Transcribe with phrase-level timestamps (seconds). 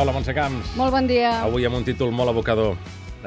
[0.00, 0.70] Hola, Montse Camps.
[0.80, 1.42] Molt bon dia.
[1.44, 2.78] Avui amb un títol molt evocador.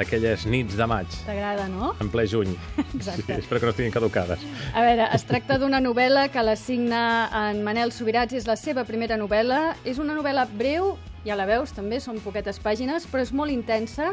[0.02, 1.92] Aquelles nits de maig, T'agrada, no?
[2.02, 2.56] en ple juny.
[2.96, 3.28] Exacte.
[3.28, 4.42] Sí, espero que no estiguin caducades.
[4.74, 7.04] A veure, es tracta d'una novel·la que la signa
[7.44, 9.76] en Manel Subirats, és la seva primera novel·la.
[9.86, 10.96] És una novel·la breu,
[11.28, 14.10] ja la veus també, són poquetes pàgines, però és molt intensa.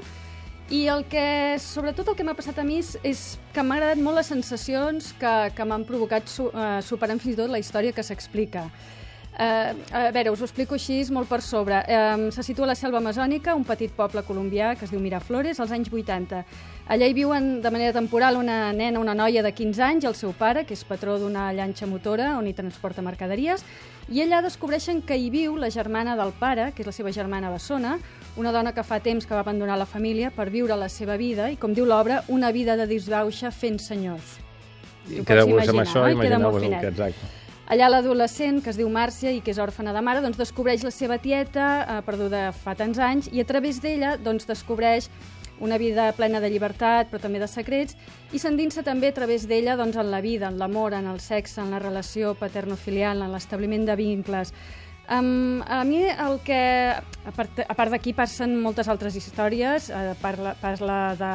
[0.69, 4.05] I el que, sobretot el que m'ha passat a mi és, és que m'ha agradat
[4.05, 7.97] molt les sensacions que, que m'han provocat su, uh, superant fins i tot la història
[7.97, 8.69] que s'explica.
[9.41, 11.79] Uh, a veure, us ho explico així molt per sobre.
[11.89, 15.57] Uh, se situa a la selva amazònica, un petit poble colombià que es diu Miraflores,
[15.65, 16.43] als anys 80.
[16.93, 20.19] Allà hi viuen de manera temporal una nena, una noia de 15 anys, i el
[20.19, 23.65] seu pare, que és patró d'una llanxa motora on hi transporta mercaderies,
[24.13, 27.49] i allà descobreixen que hi viu la germana del pare, que és la seva germana
[27.49, 27.97] bessona,
[28.37, 31.49] una dona que fa temps que va abandonar la família per viure la seva vida,
[31.49, 34.37] i com diu l'obra, una vida de disbauxa fent senyors.
[35.07, 36.05] Pots Quedeu-vos amb això?
[36.05, 37.37] Queda imagineu-vos el que exacte.
[37.71, 40.91] Allà l'adolescent, que es diu Màrcia i que és òrfana de mare, doncs descobreix la
[40.91, 45.07] seva tieta, eh, perduda fa tants anys, i a través d'ella doncs, descobreix
[45.63, 47.95] una vida plena de llibertat, però també de secrets,
[48.35, 51.61] i s'endinsa també a través d'ella doncs, en la vida, en l'amor, en el sexe,
[51.61, 54.51] en la relació paterno-filial, en l'establiment de vincles.
[55.11, 56.95] Um, a mi el que...
[57.21, 61.33] A part, a part d'aquí passen moltes altres històries, eh, parla, parla de,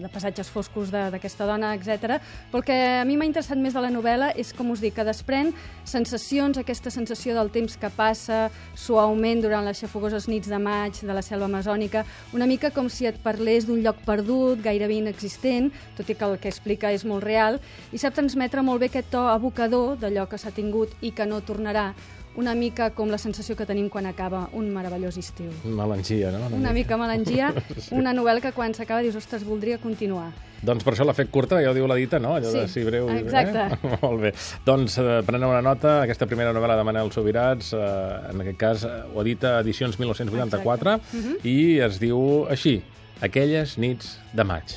[0.00, 2.16] de passatges foscos d'aquesta dona, etc.
[2.48, 4.94] Però el que a mi m'ha interessat més de la novel·la és, com us dic,
[4.96, 5.52] que desprèn
[5.84, 11.12] sensacions, aquesta sensació del temps que passa suaument durant les xafogoses nits de maig de
[11.12, 15.68] la selva amazònica, una mica com si et parlés d'un lloc perdut, gairebé inexistent,
[15.98, 17.60] tot i que el que explica és molt real,
[17.92, 21.44] i sap transmetre molt bé aquest to abocador d'allò que s'ha tingut i que no
[21.44, 21.90] tornarà,
[22.36, 25.50] una mica com la sensació que tenim quan acaba un meravellós estiu.
[25.64, 26.46] Melangia, no?
[26.56, 27.52] Una mica melangia,
[27.90, 30.32] una novel·la que quan s'acaba dius, ostres, voldria continuar.
[30.66, 32.34] Doncs per això l'ha fet curta, ja ho diu la dita, no?
[32.34, 33.08] Allò de Sí, si breu...
[33.12, 33.66] exacte.
[33.76, 33.98] Eh?
[34.02, 34.32] Molt bé.
[34.64, 38.84] Doncs eh, preneu una nota, aquesta primera novel·la de Manel Subirats, eh, en aquest cas
[38.88, 41.36] eh, ho edita Edicions 1984, Mhm.
[41.44, 42.82] i es diu així,
[43.22, 44.74] Aquelles nits de maig.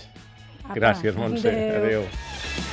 [0.64, 1.50] Apa, Gràcies, Montse.
[1.52, 2.04] adéu.
[2.06, 2.69] Adéu.